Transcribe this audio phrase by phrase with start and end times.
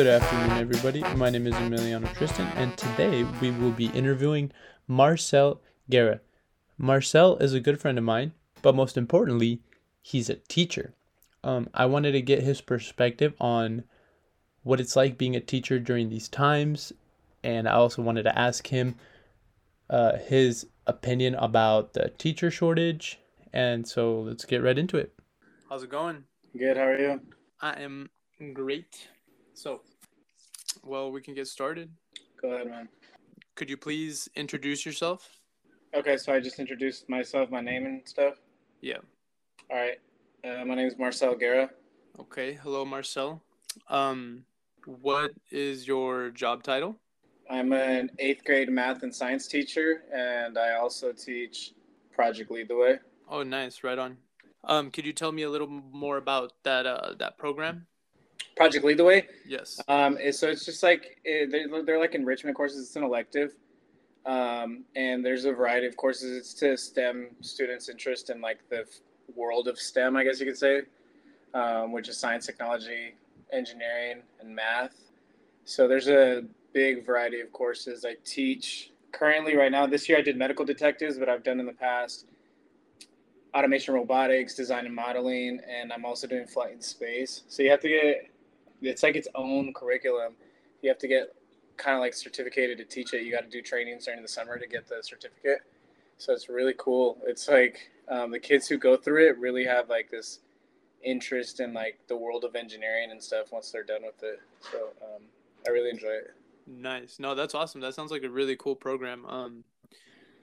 [0.00, 1.02] Good afternoon, everybody.
[1.14, 4.50] My name is Emiliano Tristan, and today we will be interviewing
[4.88, 5.60] Marcel
[5.90, 6.20] Guerra.
[6.78, 8.32] Marcel is a good friend of mine,
[8.62, 9.60] but most importantly,
[10.00, 10.94] he's a teacher.
[11.44, 13.84] Um, I wanted to get his perspective on
[14.62, 16.94] what it's like being a teacher during these times,
[17.44, 18.94] and I also wanted to ask him
[19.90, 23.18] uh, his opinion about the teacher shortage.
[23.52, 25.12] And so let's get right into it.
[25.68, 26.24] How's it going?
[26.56, 26.78] Good.
[26.78, 27.20] How are you?
[27.60, 28.08] I am
[28.54, 29.08] great.
[29.52, 29.82] So,
[30.84, 31.90] well, we can get started.
[32.40, 32.88] Go ahead, man.
[33.54, 35.40] Could you please introduce yourself?
[35.94, 38.34] Okay, so I just introduced myself, my name and stuff.
[38.80, 38.98] Yeah.
[39.70, 39.98] All right.
[40.44, 41.70] Uh, my name is Marcel Guerra.
[42.18, 42.54] Okay.
[42.54, 43.42] Hello, Marcel.
[43.88, 44.44] Um,
[44.86, 46.96] what is your job title?
[47.50, 51.72] I'm an eighth grade math and science teacher, and I also teach
[52.12, 52.98] Project Lead the Way.
[53.28, 53.82] Oh, nice.
[53.82, 54.16] Right on.
[54.64, 57.86] Um, could you tell me a little more about that uh, that program?
[58.60, 59.26] Project Lead the Way.
[59.46, 59.80] Yes.
[59.88, 62.86] Um, so it's just like they're, they're like enrichment courses.
[62.86, 63.54] It's an elective,
[64.26, 66.36] um, and there's a variety of courses.
[66.36, 68.84] It's to STEM students' interest in like the
[69.34, 70.82] world of STEM, I guess you could say,
[71.54, 73.14] um, which is science, technology,
[73.50, 74.94] engineering, and math.
[75.64, 76.44] So there's a
[76.74, 78.04] big variety of courses.
[78.04, 79.86] I teach currently right now.
[79.86, 82.26] This year I did medical detectives, but I've done in the past
[83.54, 87.44] automation robotics, design and modeling, and I'm also doing flight in space.
[87.48, 88.30] So you have to get
[88.82, 90.34] it's like its own curriculum.
[90.82, 91.34] You have to get
[91.76, 93.24] kind of like certificated to teach it.
[93.24, 95.60] You got to do trainings during the summer to get the certificate.
[96.18, 97.18] So it's really cool.
[97.26, 100.40] It's like um, the kids who go through it really have like this
[101.02, 104.40] interest in like the world of engineering and stuff once they're done with it.
[104.70, 105.22] So um,
[105.66, 106.34] I really enjoy it.
[106.66, 107.18] Nice.
[107.18, 107.80] No, that's awesome.
[107.80, 109.24] That sounds like a really cool program.
[109.26, 109.64] Um,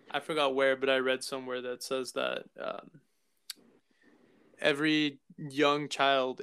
[0.09, 2.89] I forgot where, but I read somewhere that says that um,
[4.59, 6.41] every young child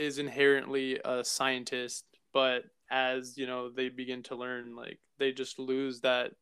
[0.00, 5.58] is inherently a scientist, but as you know, they begin to learn, like they just
[5.58, 6.32] lose that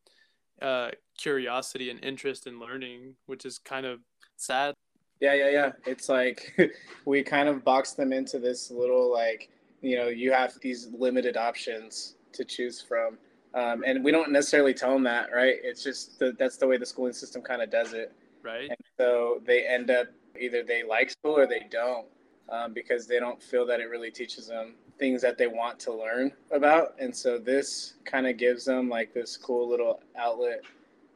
[0.61, 3.99] uh, curiosity and interest in learning, which is kind of
[4.37, 4.73] sad.
[5.19, 5.71] Yeah, yeah, yeah.
[5.85, 6.57] It's like
[7.05, 9.49] we kind of box them into this little like
[9.81, 13.17] you know you have these limited options to choose from
[13.53, 15.55] um, and we don't necessarily tell them that, right?
[15.63, 18.13] It's just the, that's the way the schooling system kind of does it.
[18.43, 18.69] Right.
[18.69, 20.07] And so they end up
[20.39, 22.05] either they like school or they don't
[22.51, 25.93] um, because they don't feel that it really teaches them things that they want to
[25.93, 26.95] learn about.
[26.99, 30.61] And so this kind of gives them like this cool little outlet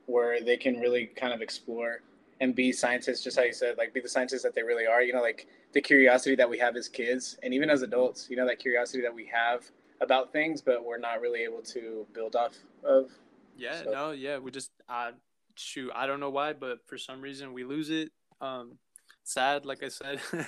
[0.05, 2.01] where they can really kind of explore
[2.39, 5.01] and be scientists, just how you said, like be the scientists that they really are.
[5.01, 8.35] You know, like the curiosity that we have as kids and even as adults, you
[8.35, 9.63] know, that curiosity that we have
[10.01, 13.11] about things, but we're not really able to build off of.
[13.55, 13.91] Yeah, so.
[13.91, 15.11] no, yeah, we just uh,
[15.55, 15.91] shoot.
[15.95, 18.11] I don't know why, but for some reason we lose it.
[18.41, 18.77] Um,
[19.23, 20.19] sad, like I said.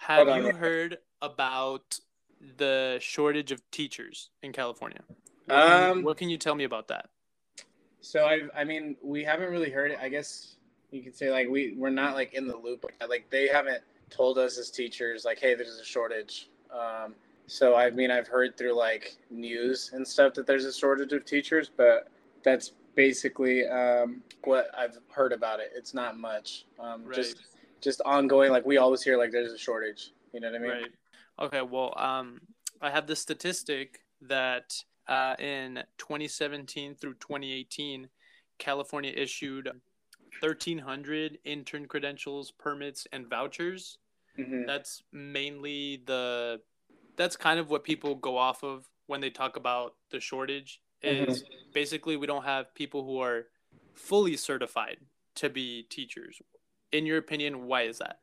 [0.00, 2.00] Have you heard about
[2.56, 5.02] the shortage of teachers in California?
[5.44, 7.10] What can, um, you, what can you tell me about that?
[8.00, 9.98] So I, I mean, we haven't really heard it.
[10.00, 10.56] I guess
[10.90, 12.86] you could say like we we're not like in the loop.
[13.06, 16.48] Like they haven't told us as teachers like, hey, there's a shortage.
[16.72, 17.14] Um,
[17.46, 21.26] so I mean, I've heard through like news and stuff that there's a shortage of
[21.26, 22.08] teachers, but
[22.42, 25.72] that's basically um, what I've heard about it.
[25.76, 26.64] It's not much.
[26.78, 27.16] Um, right.
[27.16, 27.36] Just
[27.80, 28.50] just ongoing.
[28.50, 30.12] Like we always hear, like there's a shortage.
[30.32, 30.70] You know what I mean?
[30.70, 30.92] Right.
[31.40, 31.62] Okay.
[31.62, 32.40] Well, um,
[32.80, 34.74] I have the statistic that
[35.08, 38.08] uh, in 2017 through 2018,
[38.58, 39.66] California issued
[40.40, 43.98] 1,300 intern credentials, permits, and vouchers.
[44.38, 44.66] Mm-hmm.
[44.66, 46.60] That's mainly the
[47.16, 51.42] that's kind of what people go off of when they talk about the shortage is
[51.42, 51.52] mm-hmm.
[51.74, 53.46] basically we don't have people who are
[53.94, 54.98] fully certified
[55.34, 56.40] to be teachers.
[56.92, 58.18] In your opinion, why is that?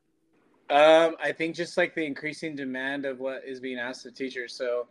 [0.69, 4.53] Um, I think just like the increasing demand of what is being asked of teachers.
[4.53, 4.87] So,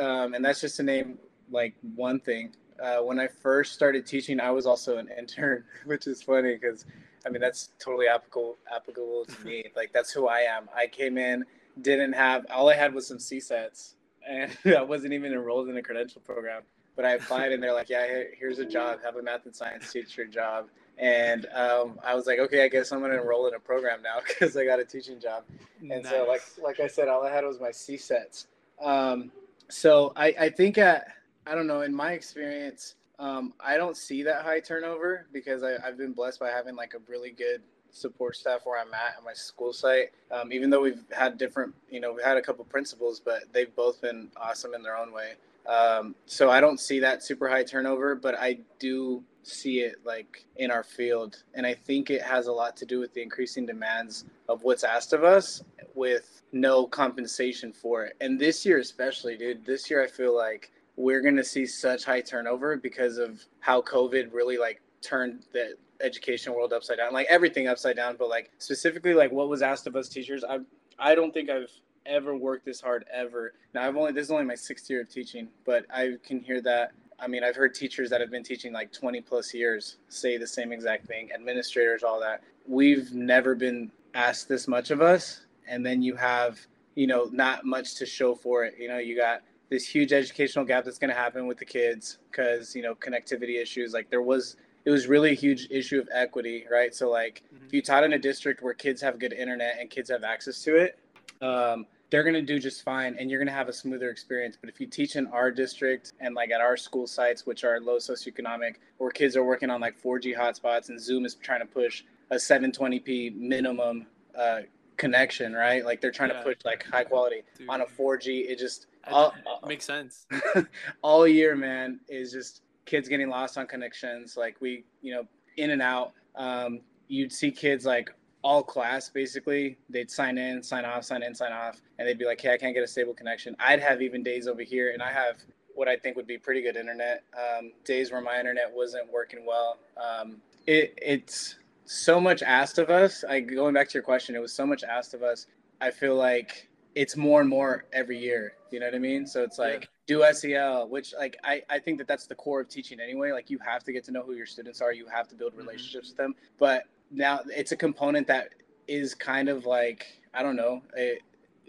[0.00, 1.18] um, and that's just to name
[1.50, 2.54] like one thing.
[2.82, 6.86] Uh, when I first started teaching, I was also an intern, which is funny because
[7.26, 9.64] I mean that's totally applicable applicable to me.
[9.76, 10.68] like that's who I am.
[10.74, 11.44] I came in
[11.82, 13.94] didn't have all I had was some CSETs,
[14.28, 16.62] and I wasn't even enrolled in a credential program.
[16.96, 19.00] But I applied, and they're like, "Yeah, here's a job.
[19.04, 22.90] Have a math and science teacher job." And um, I was like, "Okay, I guess
[22.90, 25.44] I'm gonna enroll in a program now because I got a teaching job."
[25.80, 26.08] And nice.
[26.08, 28.46] so, like like I said, all I had was my CSETs.
[28.80, 29.30] Um,
[29.68, 31.06] so I I think at
[31.46, 32.96] I don't know in my experience.
[33.20, 36.94] Um, I don't see that high turnover because I, I've been blessed by having like
[36.94, 40.12] a really good support staff where I'm at at my school site.
[40.30, 43.74] Um, even though we've had different, you know, we had a couple principals, but they've
[43.74, 45.32] both been awesome in their own way.
[45.68, 50.46] Um, so I don't see that super high turnover, but I do see it like
[50.56, 51.42] in our field.
[51.54, 54.82] And I think it has a lot to do with the increasing demands of what's
[54.82, 55.62] asked of us
[55.94, 58.16] with no compensation for it.
[58.20, 62.04] And this year, especially, dude, this year I feel like we're going to see such
[62.04, 67.26] high turnover because of how COVID really like turned the education world upside down, like
[67.28, 70.44] everything upside down, but like specifically like what was asked of us teachers.
[70.44, 70.58] I
[70.98, 71.70] I don't think I've
[72.08, 73.52] ever worked this hard ever.
[73.74, 76.60] Now I've only this is only my sixth year of teaching, but I can hear
[76.62, 76.92] that.
[77.20, 80.46] I mean, I've heard teachers that have been teaching like 20 plus years say the
[80.46, 82.42] same exact thing, administrators, all that.
[82.66, 85.46] We've never been asked this much of us.
[85.66, 86.58] And then you have,
[86.94, 88.74] you know, not much to show for it.
[88.78, 92.18] You know, you got this huge educational gap that's going to happen with the kids
[92.30, 93.92] because, you know, connectivity issues.
[93.92, 96.94] Like there was, it was really a huge issue of equity, right?
[96.94, 97.66] So, like, mm-hmm.
[97.66, 100.62] if you taught in a district where kids have good internet and kids have access
[100.64, 100.98] to it,
[101.42, 104.56] um, they're going to do just fine and you're going to have a smoother experience.
[104.58, 107.80] But if you teach in our district and like at our school sites, which are
[107.80, 111.66] low socioeconomic, where kids are working on like 4G hotspots and Zoom is trying to
[111.66, 114.06] push a 720p minimum
[114.38, 114.60] uh,
[114.96, 115.84] connection, right?
[115.84, 116.38] Like they're trying yeah.
[116.38, 117.68] to push like high quality Dude.
[117.68, 118.48] on a 4G.
[118.48, 119.34] It just all,
[119.66, 120.26] makes sense.
[121.02, 124.36] all year, man, is just kids getting lost on connections.
[124.36, 125.24] Like we, you know,
[125.56, 126.12] in and out.
[126.36, 129.78] Um, you'd see kids like all class basically.
[129.90, 132.56] They'd sign in sign off sign in sign off and they'd be like hey i
[132.56, 133.56] can't get a stable connection.
[133.58, 135.36] I'd have even days over here and i have
[135.74, 137.24] what i think would be pretty good internet.
[137.36, 139.78] Um, days where my internet wasn't working well.
[139.96, 143.24] Um, it, it's so much asked of us.
[143.24, 145.46] I, going back to your question it was so much asked of us.
[145.80, 148.54] I feel like it's more and more every year.
[148.70, 149.26] You know what i mean?
[149.26, 150.22] So it's like yeah.
[150.26, 153.32] do SEL which like I, I think that that's the core of teaching anyway.
[153.32, 154.92] Like you have to get to know who your students are.
[154.92, 155.60] You have to build mm-hmm.
[155.60, 156.24] relationships mm-hmm.
[156.24, 156.42] with them.
[156.58, 158.50] But now it's a component that
[158.86, 160.82] is kind of like I don't know.
[160.96, 161.18] A,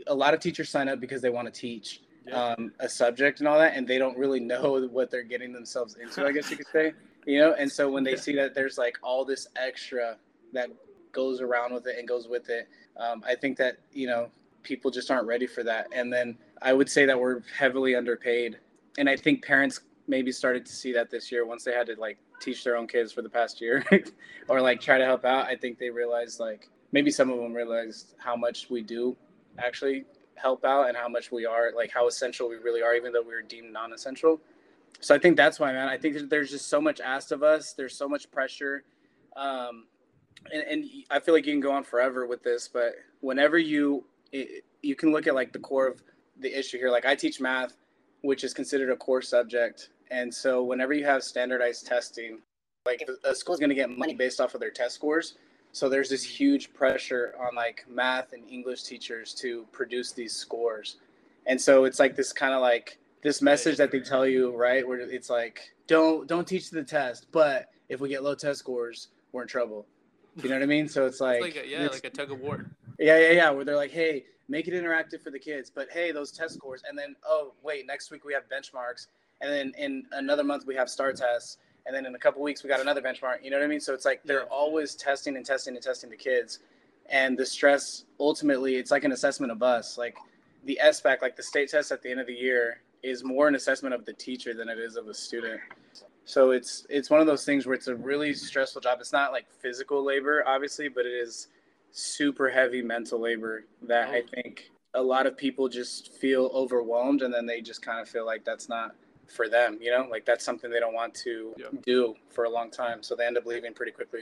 [0.07, 2.53] a lot of teachers sign up because they want to teach yeah.
[2.53, 5.95] um, a subject and all that, and they don't really know what they're getting themselves
[5.95, 6.25] into.
[6.25, 6.93] I guess you could say,
[7.25, 7.53] you know.
[7.53, 10.17] And so when they see that there's like all this extra
[10.53, 10.69] that
[11.11, 14.29] goes around with it and goes with it, um, I think that you know
[14.63, 15.87] people just aren't ready for that.
[15.93, 18.57] And then I would say that we're heavily underpaid,
[18.97, 21.95] and I think parents maybe started to see that this year once they had to
[21.99, 23.85] like teach their own kids for the past year
[24.47, 27.53] or like try to help out i think they realized like maybe some of them
[27.53, 29.15] realized how much we do
[29.57, 30.05] actually
[30.35, 33.21] help out and how much we are like how essential we really are even though
[33.21, 34.39] we are deemed non-essential.
[35.01, 37.73] So i think that's why man i think there's just so much asked of us.
[37.73, 38.83] There's so much pressure.
[39.35, 39.85] Um,
[40.51, 44.05] and, and i feel like you can go on forever with this but whenever you
[44.31, 46.01] it, you can look at like the core of
[46.39, 46.89] the issue here.
[46.89, 47.75] Like i teach math
[48.21, 52.39] which is considered a core subject and so whenever you have standardized testing,
[52.85, 55.35] like a school is going to get money based off of their test scores.
[55.71, 60.97] So there's this huge pressure on like math and English teachers to produce these scores.
[61.45, 64.87] And so it's like this kind of like this message that they tell you, right?
[64.87, 69.09] Where it's like, don't don't teach the test, but if we get low test scores,
[69.31, 69.85] we're in trouble.
[70.41, 70.87] You know what I mean?
[70.87, 72.65] So it's like, it's like a, yeah, like a tug of war.
[72.97, 73.49] Yeah, yeah, yeah.
[73.51, 76.81] Where they're like, hey, make it interactive for the kids, but hey, those test scores,
[76.87, 79.07] and then oh wait, next week we have benchmarks,
[79.41, 82.63] and then in another month we have STAR tests and then in a couple weeks
[82.63, 83.79] we got another benchmark you know what i mean?
[83.79, 86.59] So it's like they're always testing and testing and testing the kids
[87.09, 90.15] and the stress ultimately it's like an assessment of us like
[90.65, 93.55] the SBAC, like the state test at the end of the year is more an
[93.55, 95.61] assessment of the teacher than it is of the student.
[96.25, 98.97] So it's it's one of those things where it's a really stressful job.
[98.99, 101.47] It's not like physical labor obviously but it is
[101.91, 107.33] super heavy mental labor that i think a lot of people just feel overwhelmed and
[107.33, 108.95] then they just kind of feel like that's not
[109.29, 110.07] for them you know?
[110.09, 111.53] Like that's something they don't want to
[111.85, 114.21] do for a long time so they end up leaving pretty quickly.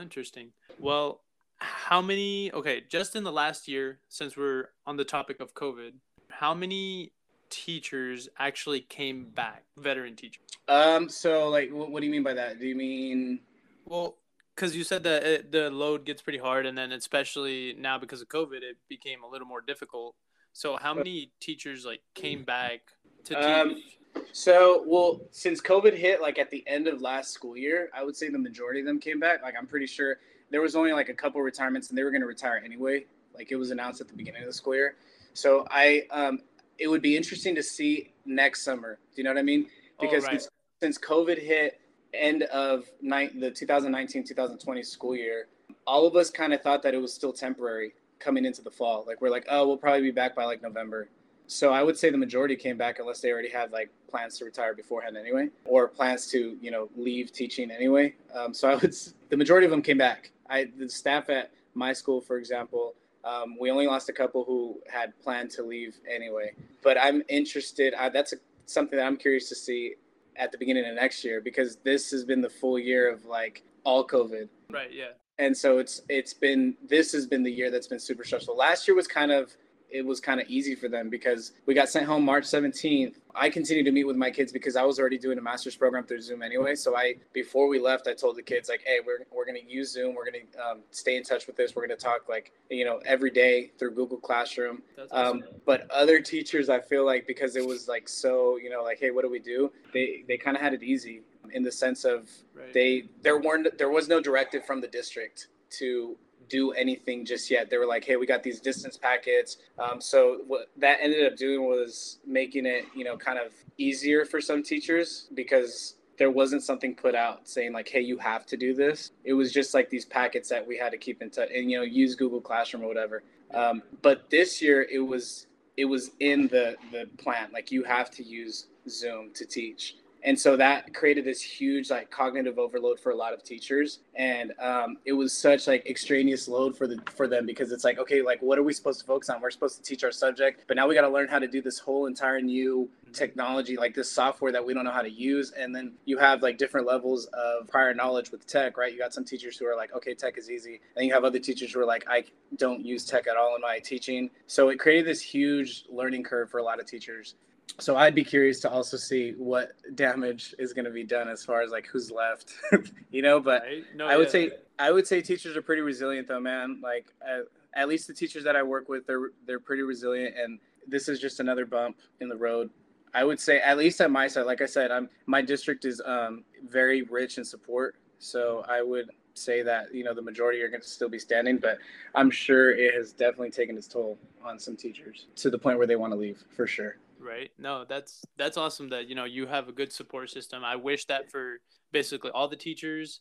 [0.00, 0.50] Interesting.
[0.78, 1.20] Well
[1.58, 5.92] how many okay just in the last year since we're on the topic of covid
[6.28, 7.12] how many
[7.48, 10.44] teachers actually came back veteran teachers?
[10.68, 12.60] Um so like what, what do you mean by that?
[12.60, 13.40] Do you mean
[13.84, 14.16] well
[14.54, 18.20] because you said that it, the load gets pretty hard and then especially now because
[18.20, 20.14] of covid it became a little more difficult.
[20.52, 22.80] So how many teachers like came back
[23.24, 23.44] to teach?
[23.44, 23.82] um,
[24.32, 28.16] so, well, since COVID hit like at the end of last school year, I would
[28.16, 29.42] say the majority of them came back.
[29.42, 30.18] Like, I'm pretty sure
[30.50, 33.06] there was only like a couple retirements and they were going to retire anyway.
[33.34, 34.96] Like, it was announced at the beginning of the school year.
[35.34, 36.40] So, I, um,
[36.78, 38.98] it would be interesting to see next summer.
[39.14, 39.66] Do you know what I mean?
[40.00, 40.40] Because oh, right.
[40.42, 40.50] since,
[40.82, 41.80] since COVID hit
[42.12, 45.48] end of night, the 2019 2020 school year,
[45.86, 49.04] all of us kind of thought that it was still temporary coming into the fall.
[49.06, 51.08] Like, we're like, oh, we'll probably be back by like November.
[51.46, 54.44] So I would say the majority came back unless they already had like plans to
[54.44, 58.14] retire beforehand anyway, or plans to you know leave teaching anyway.
[58.34, 58.94] Um, so I would
[59.28, 60.32] the majority of them came back.
[60.48, 62.94] I the staff at my school, for example,
[63.26, 66.52] um, we only lost a couple who had planned to leave anyway.
[66.82, 67.92] But I'm interested.
[67.94, 68.36] I, that's a,
[68.66, 69.94] something that I'm curious to see
[70.36, 73.64] at the beginning of next year because this has been the full year of like
[73.84, 74.48] all COVID.
[74.70, 74.92] Right.
[74.92, 75.10] Yeah.
[75.38, 78.56] And so it's it's been this has been the year that's been super stressful.
[78.56, 79.54] Last year was kind of
[79.90, 83.14] it was kind of easy for them because we got sent home March 17th.
[83.34, 86.04] I continued to meet with my kids because I was already doing a master's program
[86.04, 86.74] through Zoom anyway.
[86.74, 89.92] So I, before we left, I told the kids like, "Hey, we're we're gonna use
[89.92, 90.14] Zoom.
[90.14, 91.74] We're gonna um, stay in touch with this.
[91.74, 95.42] We're gonna talk like you know every day through Google Classroom." Awesome.
[95.42, 98.98] Um, but other teachers, I feel like because it was like so, you know, like,
[98.98, 102.04] "Hey, what do we do?" They they kind of had it easy in the sense
[102.04, 102.72] of right.
[102.72, 106.16] they there weren't there was no directive from the district to
[106.48, 107.70] do anything just yet.
[107.70, 111.36] They were like, "Hey, we got these distance packets." Um, so what that ended up
[111.36, 116.62] doing was making it, you know, kind of easier for some teachers because there wasn't
[116.62, 119.90] something put out saying like, "Hey, you have to do this." It was just like
[119.90, 122.82] these packets that we had to keep in touch and you know use Google Classroom
[122.82, 123.22] or whatever.
[123.52, 128.10] Um, but this year it was it was in the the plan like you have
[128.12, 133.10] to use Zoom to teach and so that created this huge like cognitive overload for
[133.10, 134.00] a lot of teachers.
[134.14, 137.98] And um, it was such like extraneous load for the for them because it's like
[137.98, 139.40] okay like what are we supposed to focus on?
[139.40, 141.62] We're supposed to teach our subject but now we got to learn how to do
[141.62, 145.52] this whole entire new technology like this software that we don't know how to use.
[145.52, 148.92] And then you have like different levels of prior knowledge with tech right?
[148.92, 150.80] You got some teachers who are like okay tech is easy.
[150.96, 152.24] And you have other teachers who are like i
[152.56, 154.30] don't use tech at all in my teaching.
[154.46, 157.34] So it created this huge learning curve for a lot of teachers
[157.78, 161.44] so I'd be curious to also see what damage is going to be done as
[161.44, 162.54] far as like who's left,
[163.10, 163.40] you know.
[163.40, 163.84] But right?
[163.94, 164.32] no, I would yeah.
[164.32, 166.80] say I would say teachers are pretty resilient though, man.
[166.82, 167.40] Like uh,
[167.74, 171.20] at least the teachers that I work with, they're they're pretty resilient, and this is
[171.20, 172.70] just another bump in the road.
[173.12, 176.00] I would say at least at my side, like I said, I'm my district is
[176.04, 180.68] um, very rich in support, so I would say that you know the majority are
[180.68, 181.76] going to still be standing, but
[182.14, 185.86] I'm sure it has definitely taken its toll on some teachers to the point where
[185.86, 187.50] they want to leave for sure right?
[187.58, 190.64] No that's that's awesome that you know you have a good support system.
[190.64, 191.60] I wish that for
[191.92, 193.20] basically all the teachers.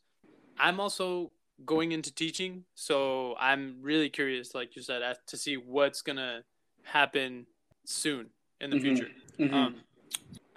[0.57, 1.31] I'm also
[1.63, 6.41] going into teaching so i'm really curious like you said to see what's gonna
[6.83, 7.45] happen
[7.85, 8.27] soon
[8.59, 8.85] in the mm-hmm.
[8.85, 9.11] future.
[9.39, 9.53] Mm-hmm.
[9.53, 9.75] um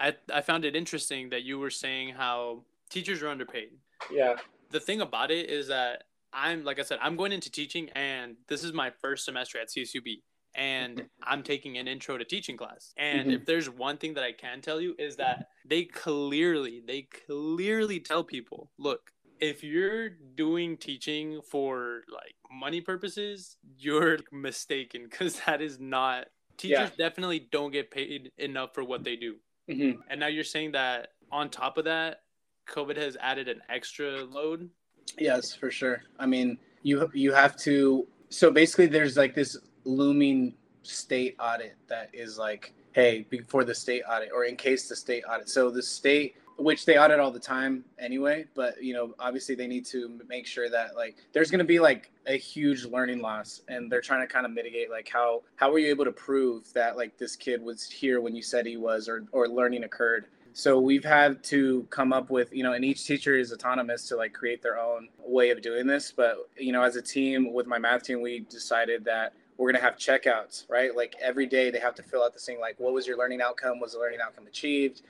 [0.01, 3.71] I, I found it interesting that you were saying how teachers are underpaid.
[4.13, 4.37] Yeah.
[4.71, 8.37] The thing about it is that i'm like i said i'm going into teaching and
[8.49, 10.21] this is my first semester at CSUB
[10.55, 11.05] and.
[11.29, 12.95] I'm taking an intro to teaching class.
[12.97, 13.31] And mm-hmm.
[13.33, 18.01] if there's one thing that I can tell you is that they clearly, they clearly
[18.01, 25.61] tell people, look, if you're doing teaching for like money purposes, you're mistaken because that
[25.61, 27.09] is not teachers yeah.
[27.09, 29.37] definitely don't get paid enough for what they do.
[29.71, 30.01] Mm-hmm.
[30.09, 32.23] And now you're saying that on top of that,
[32.71, 34.71] COVID has added an extra load.
[35.19, 36.03] Yes, for sure.
[36.19, 38.07] I mean, you you have to.
[38.31, 44.03] So basically, there's like this looming state audit that is like, hey, before the state
[44.09, 45.49] audit or in case the state audit.
[45.49, 49.67] So the state, which they audit all the time anyway, but you know, obviously they
[49.67, 53.63] need to make sure that like there's going to be like a huge learning loss,
[53.69, 56.73] and they're trying to kind of mitigate like how how were you able to prove
[56.73, 60.27] that like this kid was here when you said he was, or or learning occurred.
[60.53, 64.17] So we've had to come up with, you know, and each teacher is autonomous to
[64.17, 66.11] like create their own way of doing this.
[66.11, 69.83] But, you know, as a team with my math team, we decided that we're going
[69.83, 70.97] to have checkouts, right?
[70.97, 73.43] Like every day they have to fill out the thing, like, what was your learning
[73.43, 73.81] outcome?
[73.81, 75.03] Was the learning outcome achieved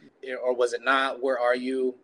[0.43, 1.23] or was it not?
[1.23, 1.95] Where are you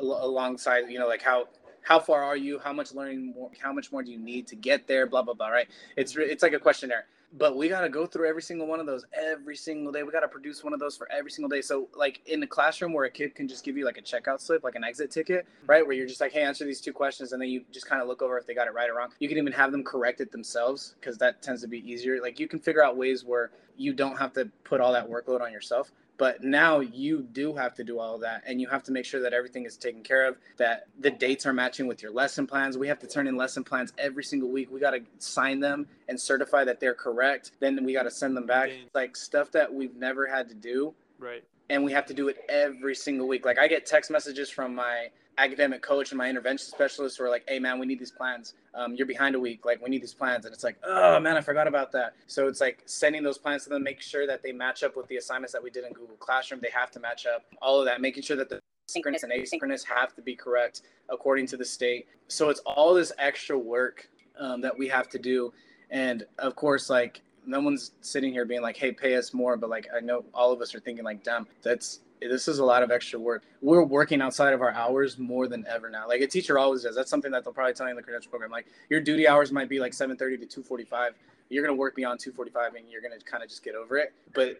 [0.00, 1.48] alongside, you know, like how,
[1.82, 2.58] how far are you?
[2.58, 5.06] How much learning more, how much more do you need to get there?
[5.06, 5.68] Blah, blah, blah, right?
[5.96, 7.04] It's, it's like a questionnaire
[7.38, 10.02] but we got to go through every single one of those every single day.
[10.02, 11.60] We got to produce one of those for every single day.
[11.60, 14.40] So, like in the classroom where a kid can just give you like a checkout
[14.40, 15.66] slip, like an exit ticket, mm-hmm.
[15.70, 15.86] right?
[15.86, 17.32] Where you're just like, hey, answer these two questions.
[17.32, 19.10] And then you just kind of look over if they got it right or wrong.
[19.20, 22.20] You can even have them correct it themselves because that tends to be easier.
[22.20, 25.40] Like, you can figure out ways where you don't have to put all that workload
[25.40, 25.90] on yourself.
[26.18, 29.06] But now you do have to do all of that, and you have to make
[29.06, 32.46] sure that everything is taken care of, that the dates are matching with your lesson
[32.46, 32.76] plans.
[32.76, 34.70] We have to turn in lesson plans every single week.
[34.70, 37.52] We got to sign them and certify that they're correct.
[37.60, 38.70] Then we got to send them back.
[38.92, 40.92] Like stuff that we've never had to do.
[41.18, 41.42] Right.
[41.70, 43.46] And we have to do it every single week.
[43.46, 45.08] Like I get text messages from my
[45.40, 48.54] academic coach and my intervention specialist who are like, "Hey, man, we need these plans.
[48.74, 49.64] Um, you're behind a week.
[49.64, 52.46] Like, we need these plans." And it's like, "Oh man, I forgot about that." So
[52.46, 55.16] it's like sending those plans to them, make sure that they match up with the
[55.16, 56.60] assignments that we did in Google Classroom.
[56.62, 57.44] They have to match up.
[57.62, 61.46] All of that, making sure that the synchronous and asynchronous have to be correct according
[61.46, 62.06] to the state.
[62.28, 65.52] So it's all this extra work um, that we have to do,
[65.90, 69.70] and of course, like no one's sitting here being like, "Hey, pay us more," but
[69.70, 72.82] like I know all of us are thinking like, "Damn, that's this is a lot
[72.82, 73.44] of extra work.
[73.62, 76.06] We're working outside of our hours more than ever now.
[76.08, 76.94] Like a teacher always does.
[76.94, 78.50] That's something that they'll probably tell you in the credential program.
[78.50, 81.14] Like your duty hours might be like 7:30 to 2:45.
[81.48, 84.12] You're gonna work beyond 2:45, and you're gonna kind of just get over it.
[84.34, 84.58] But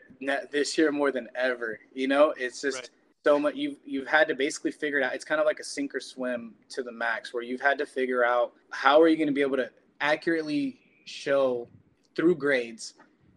[0.51, 2.77] this year more than ever, you know, it's just.
[2.79, 2.91] Right
[3.23, 5.65] so much you've you've had to basically figure it out it's kind of like a
[5.65, 9.17] sink or swim to the max where you've had to figure out how are you
[9.17, 11.69] going to be able to accurately show
[12.15, 12.95] through grades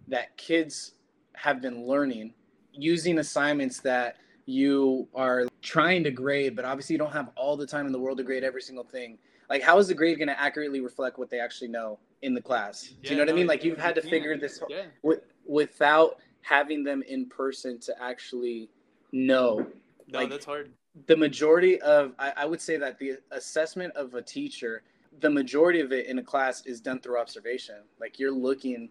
[0.08, 0.94] that kids
[1.34, 2.34] have been learning
[2.74, 7.65] using assignments that you are trying to grade, but obviously you don't have all the
[7.65, 9.18] time in the world to grade every single thing.
[9.50, 12.42] Like, how is the grade going to accurately reflect what they actually know in the
[12.42, 12.94] class?
[13.03, 13.48] Do you know what no, I mean?
[13.48, 14.86] Like, you've had to figure this yeah.
[15.01, 18.70] with, without having them in person to actually
[19.12, 19.65] know.
[20.12, 20.72] No, like, that's hard.
[21.08, 24.84] The majority of, I, I would say that the assessment of a teacher,
[25.20, 27.84] the majority of it in a class is done through observation.
[28.00, 28.89] Like, you're looking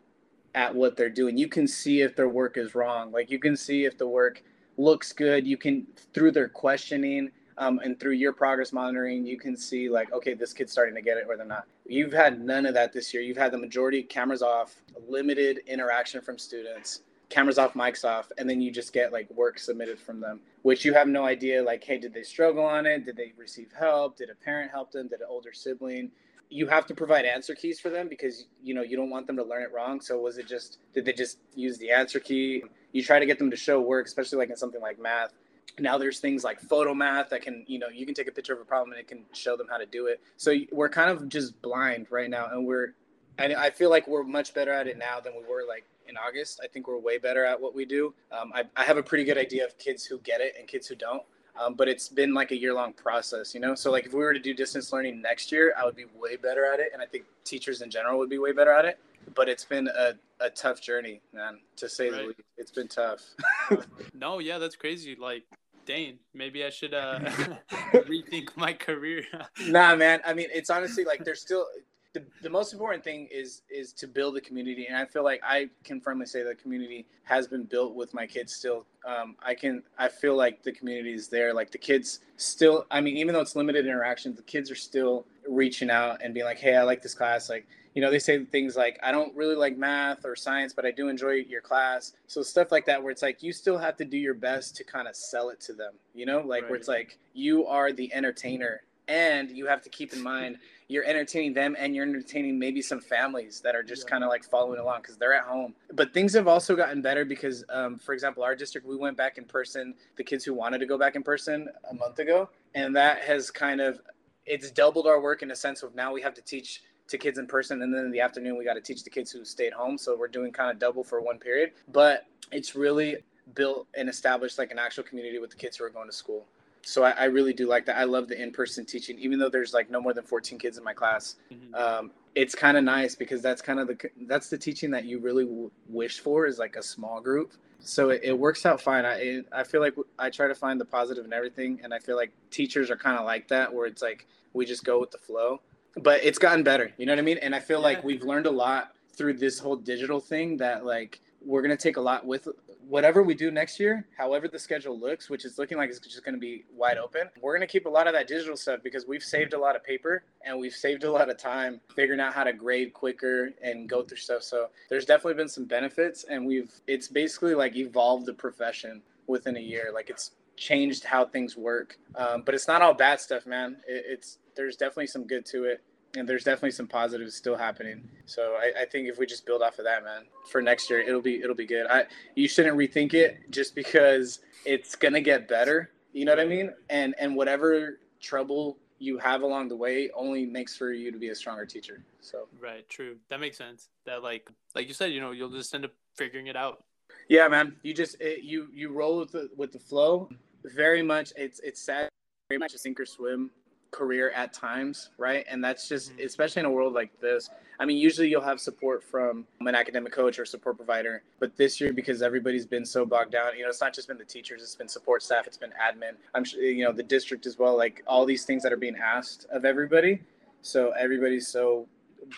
[0.54, 1.36] at what they're doing.
[1.36, 3.12] You can see if their work is wrong.
[3.12, 4.42] Like you can see if the work
[4.76, 5.46] looks good.
[5.46, 10.12] You can through their questioning um, and through your progress monitoring, you can see like,
[10.12, 11.66] okay, this kid's starting to get it or they're not.
[11.86, 13.22] You've had none of that this year.
[13.22, 18.30] You've had the majority of cameras off, limited interaction from students, cameras off, mics off,
[18.38, 21.62] and then you just get like work submitted from them, which you have no idea.
[21.62, 23.04] Like, hey, did they struggle on it?
[23.04, 24.16] Did they receive help?
[24.16, 25.08] Did a parent help them?
[25.08, 26.10] Did an older sibling?
[26.52, 29.36] You have to provide answer keys for them because you know you don't want them
[29.36, 30.00] to learn it wrong.
[30.00, 32.62] So was it just did they just use the answer key?
[32.92, 35.32] You try to get them to show work, especially like in something like math.
[35.78, 38.60] Now there's things like Photomath that can you know you can take a picture of
[38.60, 40.20] a problem and it can show them how to do it.
[40.36, 42.94] So we're kind of just blind right now, and we're
[43.38, 46.16] and I feel like we're much better at it now than we were like in
[46.16, 46.60] August.
[46.62, 48.14] I think we're way better at what we do.
[48.30, 50.86] Um, I, I have a pretty good idea of kids who get it and kids
[50.86, 51.22] who don't.
[51.60, 53.74] Um, but it's been like a year long process, you know.
[53.74, 56.36] So like if we were to do distance learning next year, I would be way
[56.36, 58.98] better at it, and I think teachers in general would be way better at it.
[59.34, 62.20] But it's been a, a tough journey, man, to say right.
[62.20, 62.40] the least.
[62.56, 63.22] It's been tough.
[64.14, 65.14] no, yeah, that's crazy.
[65.14, 65.44] Like,
[65.84, 67.18] Dane, maybe I should uh,
[67.92, 69.24] rethink my career.
[69.66, 70.20] nah, man.
[70.26, 71.66] I mean, it's honestly like there's still
[72.12, 74.86] the, the most important thing is is to build a community.
[74.86, 78.26] And i feel like i can firmly say the community has been built with my
[78.26, 78.86] kids still.
[79.06, 81.54] Um, i can i feel like the community is there.
[81.54, 85.26] Like the kids still i mean even though it's limited interactions the kids are still
[85.48, 87.48] reaching out and being like hey i like this class.
[87.48, 90.86] Like you know they say things like i don't really like math or science but
[90.86, 92.12] i do enjoy your class.
[92.26, 94.84] So stuff like that where it's like you still have to do your best to
[94.84, 96.40] kind of sell it to them you know?
[96.40, 96.70] Like right.
[96.70, 100.58] where it's like you are the entertainer and you have to keep in mind
[100.92, 104.10] you're entertaining them and you're entertaining maybe some families that are just yeah.
[104.10, 105.74] kind of like following along because they're at home.
[105.94, 109.38] But things have also gotten better because um, for example our district we went back
[109.38, 112.94] in person the kids who wanted to go back in person a month ago and
[112.94, 114.00] that has kind of
[114.44, 117.38] it's doubled our work in a sense of now we have to teach to kids
[117.38, 119.72] in person and then in the afternoon we got to teach the kids who stayed
[119.72, 121.72] home so we're doing kind of double for one period.
[121.90, 123.16] But it's really
[123.54, 126.46] built and established like an actual community with the kids who are going to school
[126.84, 127.96] so I, I, really do like that.
[127.96, 130.84] I love the in-person teaching, even though there's like no more than 14 kids in
[130.84, 131.36] my class.
[131.52, 131.74] Mm-hmm.
[131.74, 135.18] Um, it's kind of nice because that's kind of the that's the teaching that you
[135.18, 137.52] really w- wish for is like a small group.
[137.80, 139.04] So it, it works out fine.
[139.04, 141.98] I it, I feel like I try to find the positive in everything, and I
[141.98, 145.10] feel like teachers are kind of like that, where it's like we just go with
[145.10, 145.60] the flow.
[145.96, 147.38] But it's gotten better, you know what I mean?
[147.38, 147.84] And I feel yeah.
[147.84, 151.98] like we've learned a lot through this whole digital thing that like we're gonna take
[151.98, 152.48] a lot with
[152.92, 156.22] whatever we do next year, however the schedule looks, which is looking like it's just
[156.26, 158.80] going to be wide open, we're going to keep a lot of that digital stuff
[158.84, 162.20] because we've saved a lot of paper and we've saved a lot of time figuring
[162.20, 164.42] out how to grade quicker and go through stuff.
[164.42, 169.56] So there's definitely been some benefits, and we've it's basically like evolved the profession within
[169.56, 169.90] a year.
[169.94, 173.78] Like it's changed how things work, um, but it's not all bad stuff, man.
[173.88, 175.82] It, it's there's definitely some good to it
[176.16, 178.08] and there's definitely some positives still happening.
[178.26, 181.00] So I, I, think if we just build off of that, man, for next year
[181.00, 181.86] it'll be it'll be good.
[181.86, 185.90] I you shouldn't rethink it just because it's gonna get better.
[186.12, 186.72] You know what I mean?
[186.90, 191.30] And and whatever trouble you have along the way only makes for you to be
[191.30, 192.04] a stronger teacher.
[192.20, 193.16] So right, true.
[193.30, 193.88] That makes sense.
[194.06, 196.84] That like like you said, you know, you'll just end up figuring it out.
[197.28, 197.76] Yeah, man.
[197.82, 200.28] You just it, you you roll with the with the flow.
[200.64, 201.32] Very much.
[201.36, 202.08] It's it's sad.
[202.48, 203.50] Very much a sink or swim
[203.92, 205.44] career at times, right?
[205.48, 206.26] And that's just, mm-hmm.
[206.26, 207.48] especially in a world like this.
[207.78, 211.80] I mean, usually you'll have support from an academic coach or support provider, but this
[211.80, 214.62] year, because everybody's been so bogged down, you know, it's not just been the teachers,
[214.62, 216.14] it's been support staff, it's been admin.
[216.34, 218.96] I'm sure, you know, the district as well, like all these things that are being
[218.96, 220.20] asked of everybody.
[220.62, 221.86] So everybody's so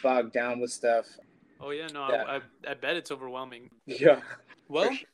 [0.03, 1.07] bogged down with stuff.
[1.61, 3.71] Oh, yeah, no, I, I, I bet it's overwhelming.
[3.87, 4.21] Yeah.
[4.69, 5.07] Well, sure.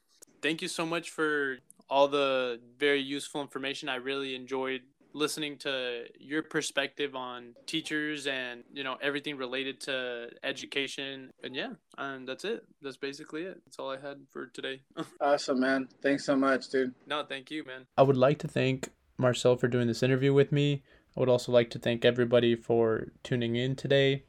[0.42, 3.88] thank you so much for all the very useful information.
[3.88, 10.29] I really enjoyed listening to your perspective on teachers and you know everything related to
[10.42, 11.33] education.
[11.42, 12.64] And yeah, and that's it.
[12.83, 13.61] That's basically it.
[13.64, 14.83] That's all I had for today.
[15.20, 15.88] awesome, man.
[16.03, 16.94] Thanks so much, dude.
[17.07, 17.87] No, thank you, man.
[17.96, 20.83] I would like to thank Marcel for doing this interview with me.
[21.16, 24.25] I would also like to thank everybody for tuning in today.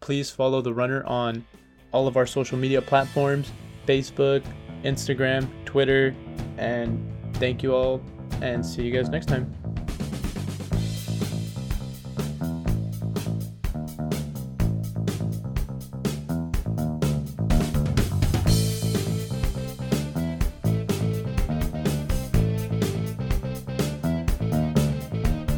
[0.00, 1.46] Please follow The Runner on
[1.92, 3.50] all of our social media platforms
[3.86, 4.44] Facebook,
[4.82, 6.14] Instagram, Twitter,
[6.58, 7.00] and
[7.34, 8.02] thank you all
[8.40, 9.65] and see you guys next time.